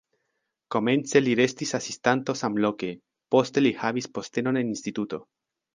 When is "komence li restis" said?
0.75-1.75